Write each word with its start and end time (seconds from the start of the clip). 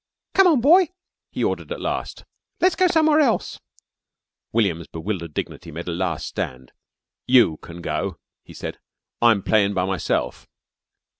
"Come 0.33 0.47
on, 0.47 0.61
boy!" 0.61 0.89
he 1.29 1.43
ordered 1.43 1.71
at 1.71 1.79
last. 1.79 2.25
"Let's 2.59 2.73
go 2.75 2.87
somewhere 2.87 3.19
else." 3.19 3.59
William's 4.51 4.87
bewildered 4.87 5.35
dignity 5.35 5.71
made 5.71 5.87
a 5.87 5.91
last 5.91 6.25
stand. 6.25 6.71
"You 7.27 7.57
can 7.57 7.81
go," 7.83 8.17
he 8.43 8.55
said. 8.55 8.79
"I'm 9.21 9.43
playin' 9.43 9.75
by 9.75 9.85
myself." 9.85 10.47